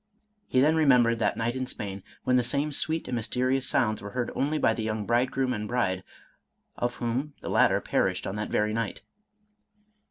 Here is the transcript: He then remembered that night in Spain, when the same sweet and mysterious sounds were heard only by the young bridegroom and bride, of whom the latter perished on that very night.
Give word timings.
He 0.47 0.61
then 0.61 0.75
remembered 0.75 1.19
that 1.19 1.37
night 1.37 1.55
in 1.55 1.67
Spain, 1.67 2.01
when 2.23 2.35
the 2.35 2.41
same 2.41 2.71
sweet 2.71 3.07
and 3.07 3.13
mysterious 3.15 3.67
sounds 3.67 4.01
were 4.01 4.13
heard 4.13 4.31
only 4.33 4.57
by 4.57 4.73
the 4.73 4.81
young 4.81 5.05
bridegroom 5.05 5.53
and 5.53 5.67
bride, 5.67 6.03
of 6.75 6.95
whom 6.95 7.35
the 7.41 7.49
latter 7.51 7.79
perished 7.79 8.25
on 8.25 8.35
that 8.37 8.49
very 8.49 8.73
night. 8.73 9.03